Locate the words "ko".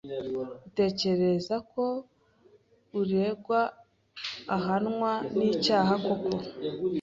1.71-1.83